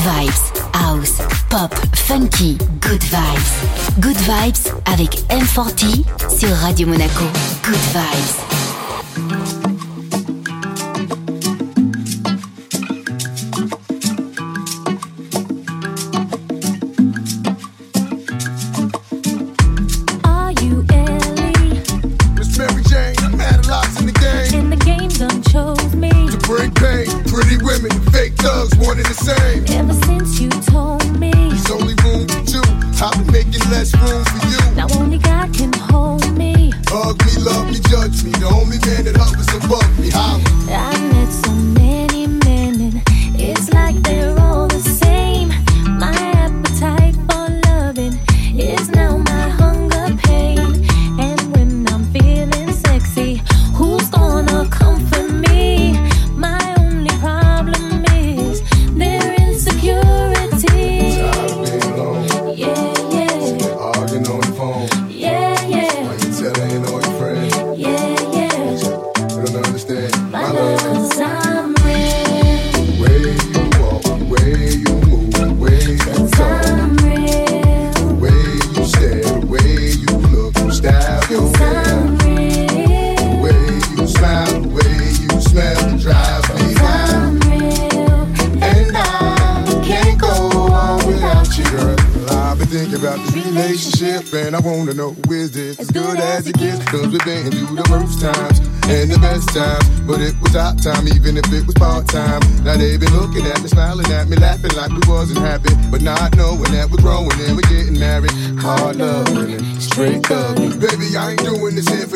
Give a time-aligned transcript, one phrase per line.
[0.00, 4.00] vibes, house, pop, funky, good vibes.
[4.00, 6.04] Good vibes avec M40
[6.38, 7.24] sur Radio Monaco.
[7.62, 9.79] Good vibes.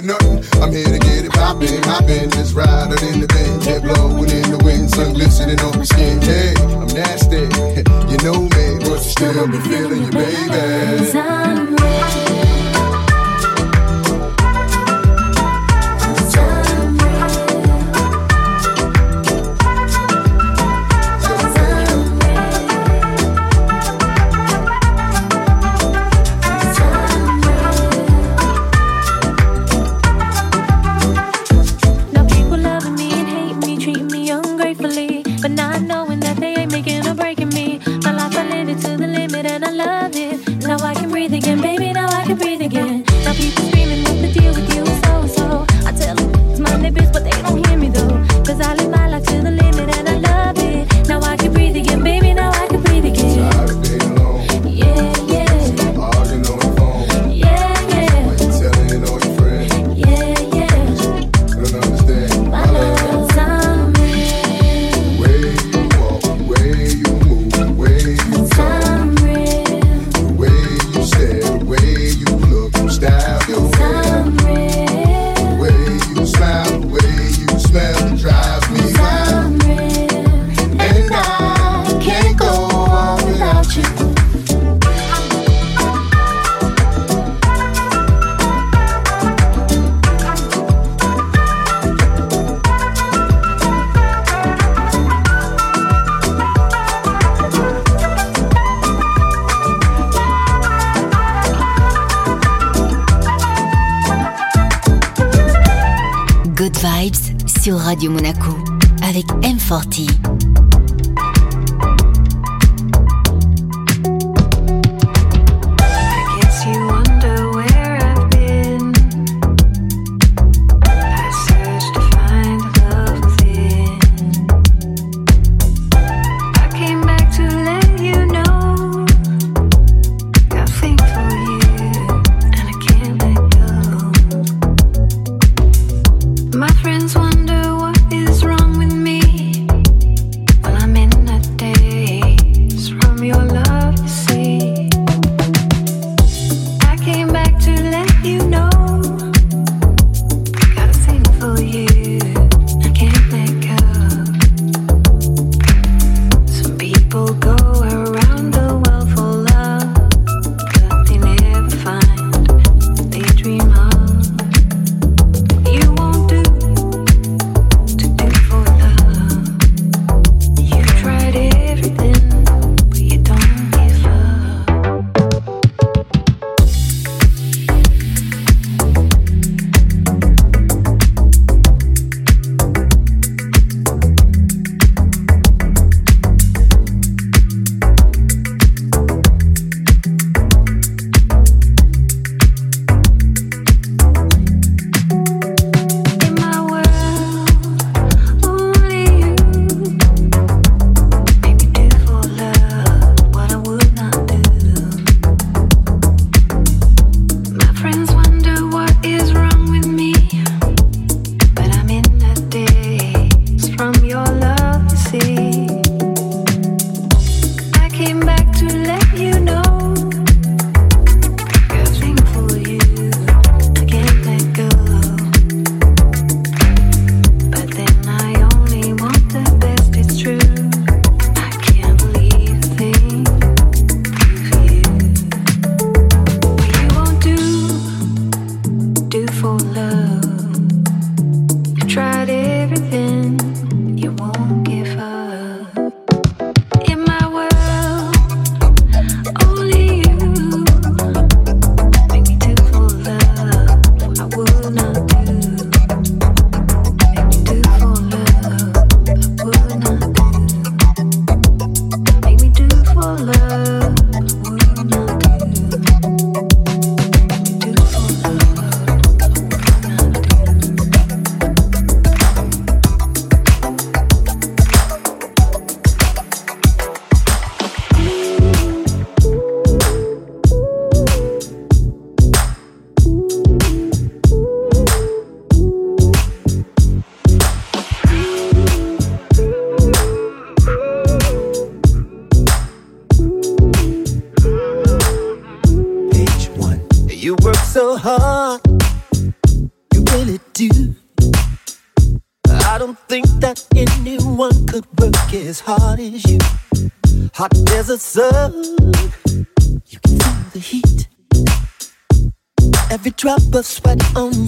[0.05, 0.45] nothing.
[0.63, 2.31] I'm here to get it poppin', hoppin'.
[2.31, 6.21] Just riding in the van, jet blowin' in the wind, sun glistening on my skin.
[6.21, 7.37] Hey, I'm nasty,
[8.11, 11.34] you know me, but you still be feelin' you, baby.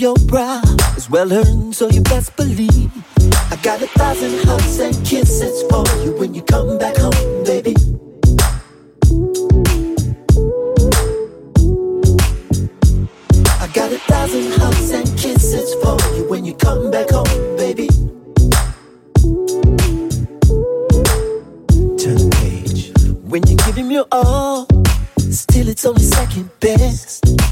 [0.06, 0.62] Your brow
[0.96, 2.92] is well earned, so you best believe.
[3.50, 7.74] I got a thousand hugs and kisses for you when you come back home, baby.
[13.64, 17.88] I got a thousand hugs and kisses for you when you come back home, baby.
[21.98, 22.92] Turn the page.
[23.32, 24.68] When you give him your all,
[25.32, 27.45] still it's only second best.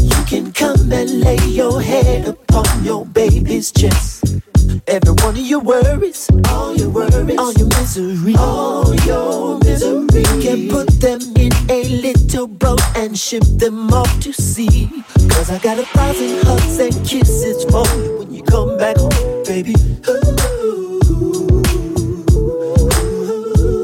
[0.00, 4.40] You can come and lay your head upon your baby's chest.
[4.86, 10.20] Every one of your worries, all your worries, all your misery, all your misery.
[10.20, 14.90] You can put them in a little boat and ship them off to sea.
[15.28, 19.42] Cause I got a thousand hugs and kisses for you when you come back home,
[19.44, 19.74] baby.
[20.08, 21.00] Ooh.
[21.10, 21.62] Ooh.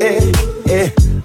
[0.00, 0.32] Eh,
[0.69, 0.90] eh,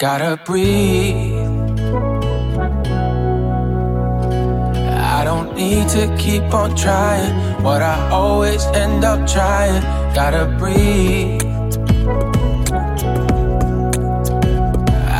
[0.00, 1.36] Gotta breathe.
[4.96, 9.82] I don't need to keep on trying what I always end up trying.
[10.14, 11.42] Gotta breathe.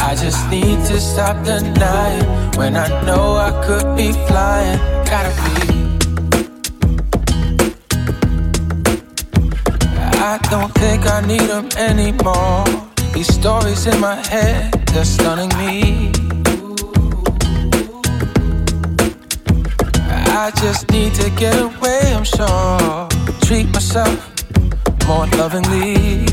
[0.00, 2.24] I just need to stop denying
[2.56, 4.78] when I know I could be flying.
[5.04, 6.00] Gotta breathe.
[10.16, 12.89] I don't think I need them anymore.
[13.12, 16.10] These stories in my head, they're stunning me.
[20.42, 23.08] I just need to get away, I'm sure.
[23.42, 24.18] Treat myself
[25.06, 26.26] more lovingly.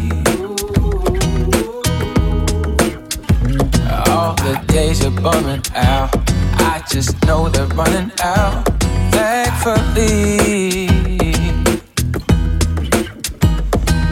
[4.28, 6.10] all the days are bumming out.
[6.72, 8.66] I just know they're running out.
[9.12, 10.88] Thankfully,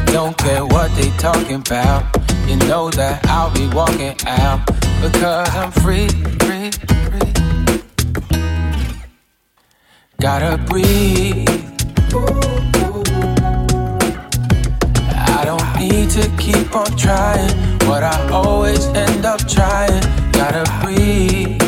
[0.06, 2.25] don't care what they talking about.
[2.48, 4.64] You know that I'll be walking out
[5.02, 6.08] because I'm free,
[6.46, 7.34] free, free.
[10.22, 11.50] Gotta breathe.
[15.10, 17.50] I don't need to keep on trying
[17.88, 20.02] what I always end up trying.
[20.32, 21.62] Gotta breathe.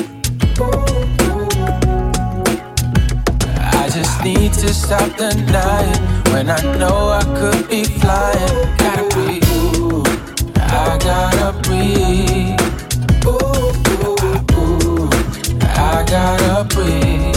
[3.58, 8.78] I just need to stop denying when I know I could be flying.
[8.78, 9.77] Gotta breathe.
[10.70, 12.60] I gotta breathe.
[15.80, 17.37] I gotta breathe.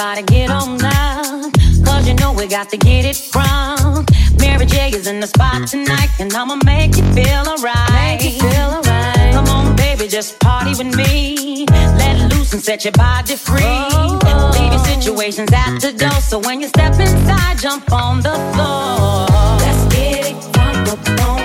[0.00, 1.50] Everybody, get on now.
[1.84, 4.06] Cause you know we got to get it from.
[4.38, 7.90] Mary J is in the spot tonight, and I'ma make you feel alright.
[7.92, 9.34] Make you feel alright.
[9.34, 11.66] Come on, baby, just party with me.
[11.68, 13.62] Let loose loose and set your body free.
[13.62, 14.52] Oh.
[14.54, 16.20] Leave your situations at the door.
[16.20, 19.26] So when you step inside, jump on the floor.
[19.64, 21.39] Let's get it from the bone.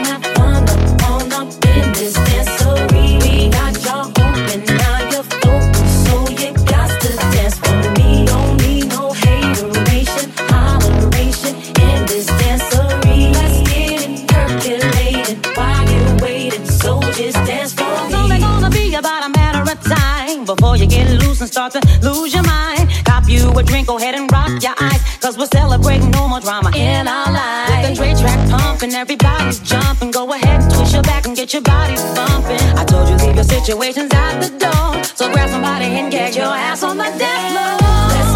[21.46, 22.90] And start to lose your mind.
[23.06, 25.02] Cop you a drink, go ahead and rock your eyes.
[25.22, 27.72] Cause we're celebrating no more drama in our lives.
[27.72, 30.12] With the Dre track pumping, everybody's jumping.
[30.12, 32.66] Go ahead and twist your back and get your body bumping.
[32.80, 35.04] I told you leave your situations at the door.
[35.04, 38.35] So grab somebody and get your ass on the dance floor.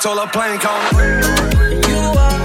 [0.00, 2.39] Told her plane call.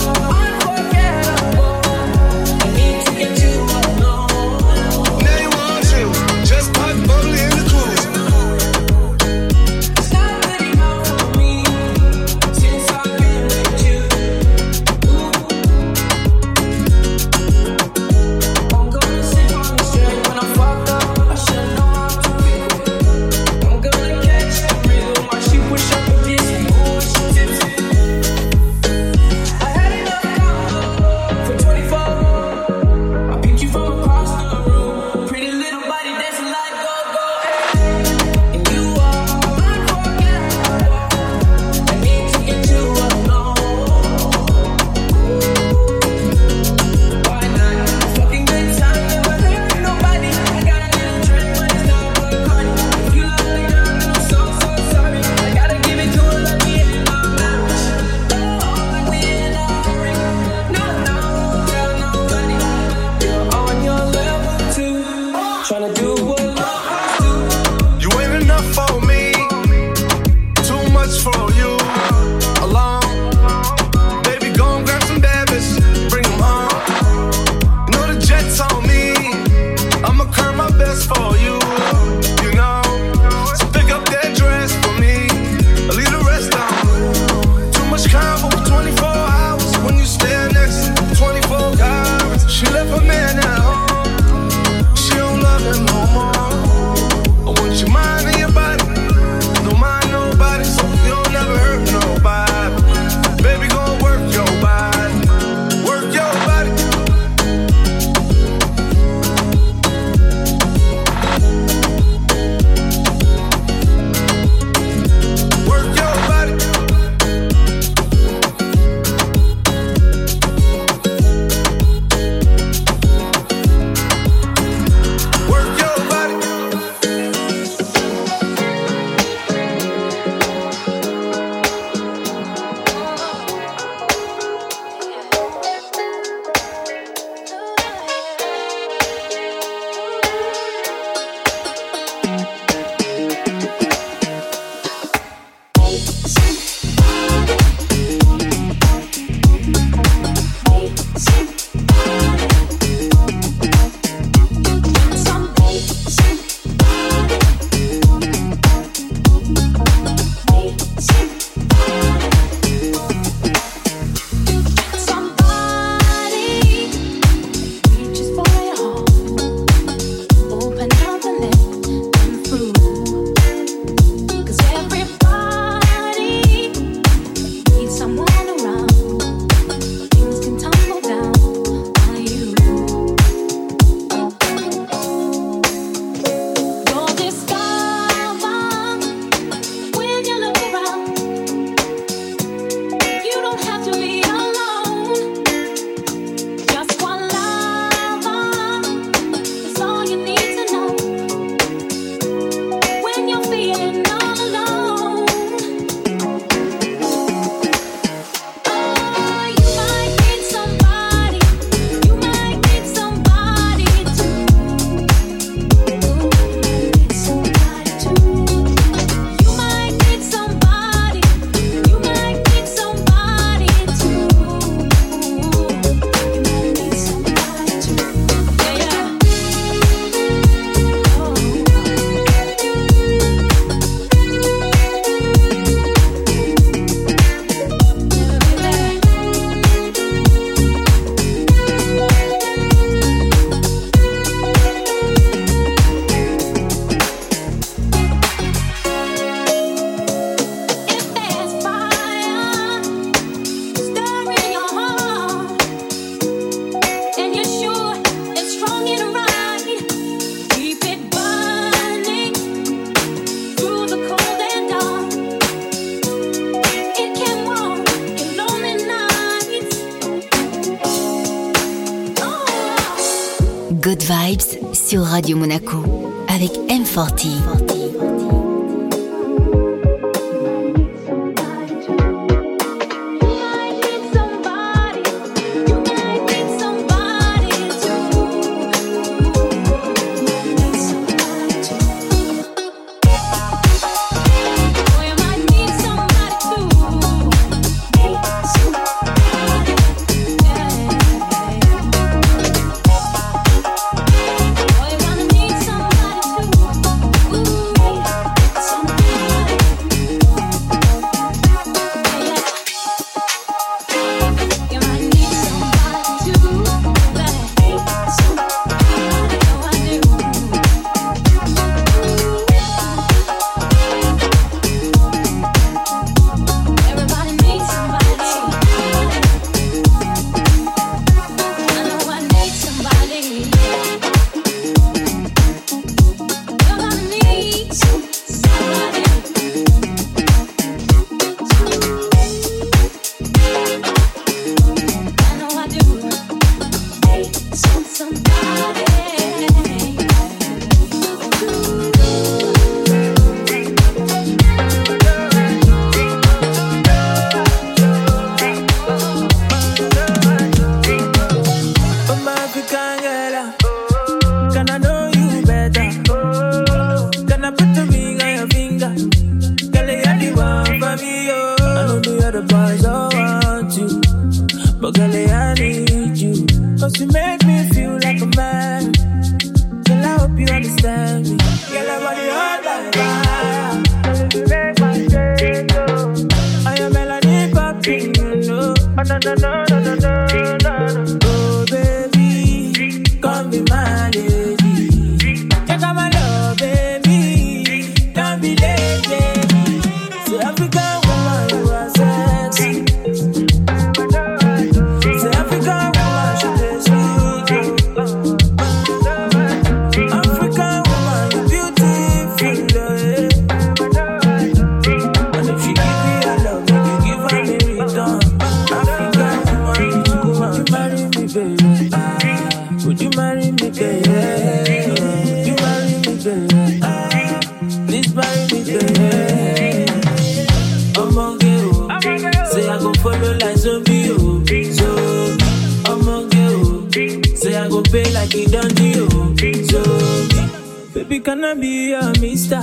[441.65, 442.61] be a mister.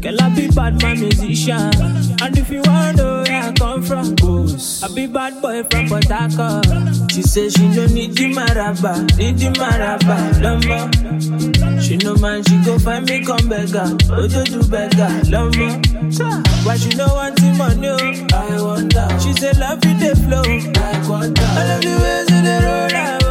[0.00, 1.70] Girl, I be bad man musician.
[2.22, 4.06] And if you want to know where I come from,
[4.84, 6.08] I be bad boy from Port
[7.12, 10.78] She say she don't need the maraba, need the maraba, lumbo.
[11.82, 15.68] She no man, she go find me come beggar, oh to do beggar, lumbo.
[16.64, 17.88] Why she no want the money?
[17.88, 19.08] Oh, I wonder.
[19.20, 20.42] She say love you the flow.
[20.42, 21.42] I wonder.
[21.42, 23.25] I love the ways of the road.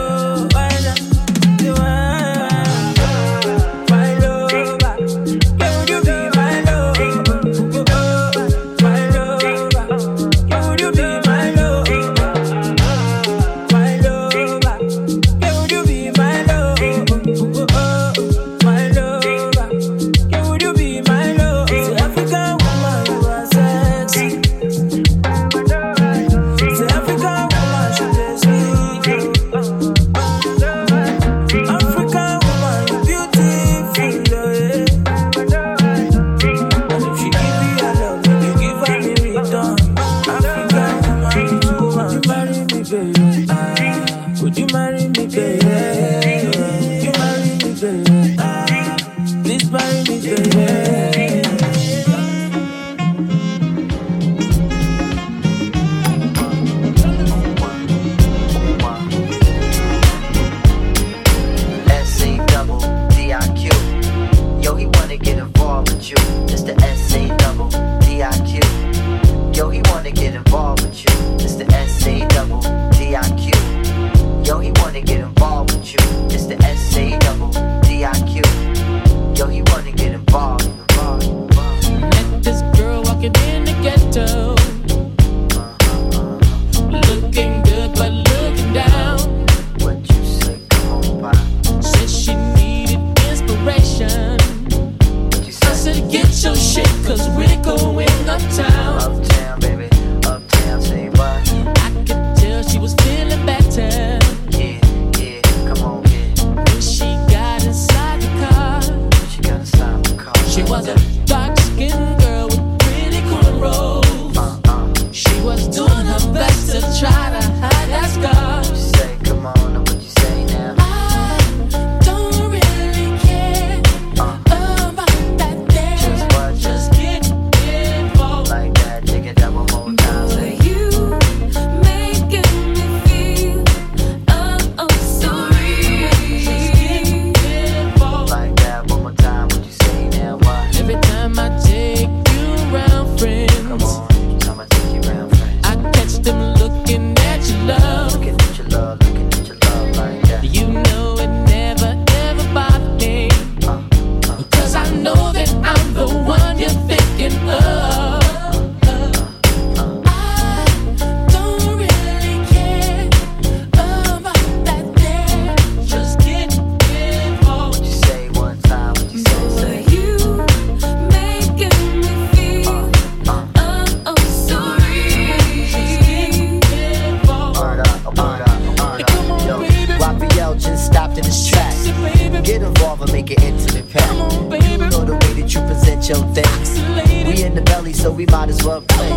[186.09, 186.79] your things.
[187.27, 189.09] We in the belly, so we might as well play.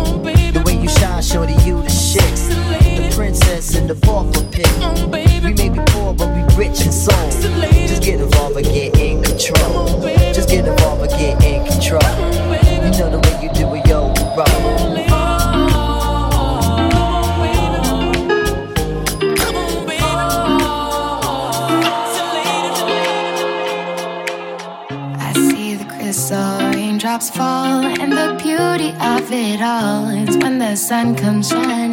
[0.51, 2.23] The way you shine, shorty, you the shit.
[2.23, 4.38] The princess in the ballroom
[29.59, 30.09] it all.
[30.09, 31.88] It's when the sun comes shining.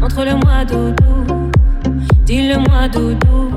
[0.00, 1.50] montre-le moi doudou,
[2.24, 3.50] dis-le moi doudou,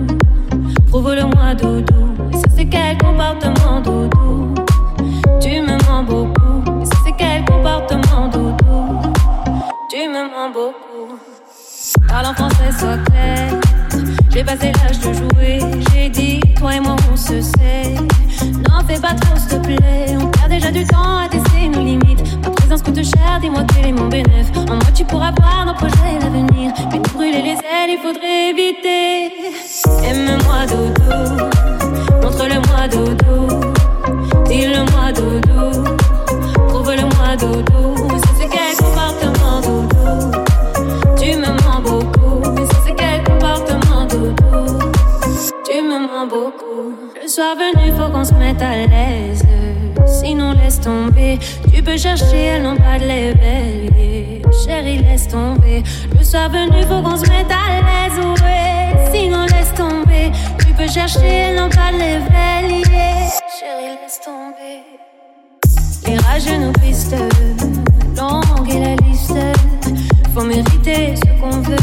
[0.87, 2.15] prouve-le moi doudou.
[2.31, 4.53] Et ça c'est quel comportement doudou,
[5.41, 6.81] tu me mens beaucoup.
[6.81, 9.13] Et ça c'est quel comportement doudou,
[9.89, 11.17] tu me mens beaucoup.
[12.07, 13.59] Parle en français, sois clair.
[14.29, 15.59] J'ai passé l'âge de jouer.
[15.91, 17.95] J'ai dit, toi et moi, on se sait.
[18.69, 20.15] N'en fais pas trop, s'il te plaît.
[20.21, 22.26] On perd déjà du temps à tester nos limites
[22.77, 24.05] vacances coûtent cher, dis-moi quel est mon.
[24.07, 26.73] En moi, tu pourras voir nos projets d'avenir.
[26.91, 29.31] Mais nous brûler les ailes, il faudrait éviter.
[30.03, 31.45] Aime-moi, dodo.
[32.21, 33.73] Montre-le-moi, dodo.
[34.47, 35.83] Dis-le-moi, dodo.
[36.67, 37.95] trouve-le-moi dodo.
[38.39, 40.43] C'est quel comportement, dodo.
[41.17, 42.41] Tu me mens beaucoup.
[42.85, 44.91] C'est quel comportement, dodo.
[45.65, 46.95] Tu me mens beaucoup.
[47.21, 49.43] Le soir venu, faut qu'on se mette à l'aise
[50.21, 51.39] sinon laisse tomber.
[51.73, 54.41] Tu peux chercher, elles n'ont pas de l'éveiller.
[54.65, 55.83] Chérie, laisse tomber.
[56.17, 59.11] Le soir venu, faut qu'on se mette à l'aise, ouais.
[59.13, 60.31] Sinon laisse tomber.
[60.59, 62.83] Tu peux chercher, elles n'ont pas de l'éveiller.
[63.59, 64.83] Chérie, laisse tomber.
[66.07, 67.15] Les rageux nous pistent,
[68.17, 69.37] longue est la liste
[70.37, 71.77] faut mériter ce qu'on veut.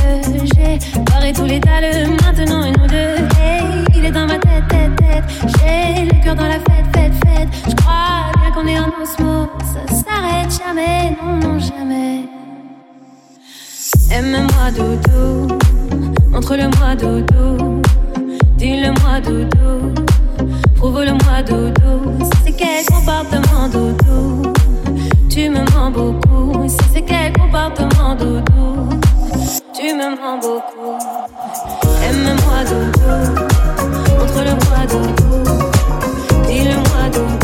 [0.55, 3.17] J'ai barré tous les dalles, maintenant et nous deux.
[3.41, 5.25] Hey, il est dans ma tête, tête, tête.
[5.59, 7.49] J'ai le cœur dans la fête, fête, fête.
[7.69, 9.49] Je crois bien qu'on est en osmo.
[9.73, 12.29] Ça s'arrête jamais, non, non, jamais.
[14.13, 15.59] Aime-moi, doudou.
[16.31, 17.83] Montre-le-moi, doudou.
[18.57, 19.95] Dis-le-moi, doudou.
[20.77, 22.29] Prouve-le-moi, doudou.
[22.45, 24.53] C'est quel comportement, doudou?
[25.35, 28.89] Tu me mens beaucoup, si c'est quel comportement doudou.
[29.75, 30.97] Tu me mens beaucoup,
[32.05, 33.43] aime-moi doudou.
[34.23, 35.43] Entre le moi doudou,
[36.47, 37.44] dis-le-moi doudou.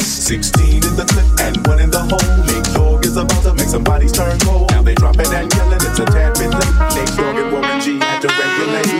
[0.00, 2.20] 16 in the clip and one in the hole.
[2.46, 4.70] Nate Dogg is about to make some bodies turn cold.
[4.70, 6.76] Now they dropping and yelling, it's a tad bit late.
[6.94, 8.99] Nate Dogg and Warren G had to regulate.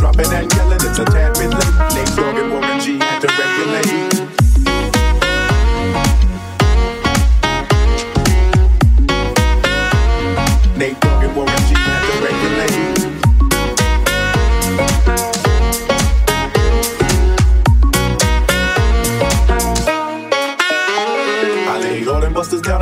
[0.01, 1.93] dropping and yelling, it's a tad bit late.
[1.93, 4.10] Nate Dogg and Warren G had to regulate.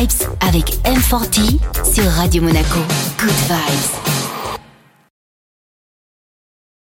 [0.00, 0.28] vibes.
[0.40, 1.58] Avec M40
[1.92, 2.80] sur Radio Monaco.
[3.18, 4.09] Good vibes.